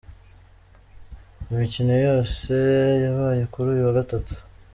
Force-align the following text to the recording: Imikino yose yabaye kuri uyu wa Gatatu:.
Imikino 1.51 1.93
yose 2.07 2.53
yabaye 3.03 3.43
kuri 3.51 3.67
uyu 3.73 3.83
wa 3.87 3.95
Gatatu:. 3.99 4.33